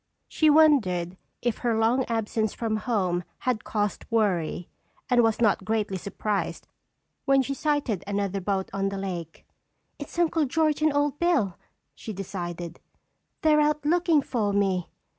[0.27, 4.67] She wondered if her long absence from home had caused worry
[5.11, 6.67] and was not greatly surprised
[7.25, 9.45] when she sighted another boat on the lake.
[9.99, 11.55] "It's Uncle George and Old Bill,"
[11.93, 12.79] she decided.
[13.43, 14.89] "They're out looking for me."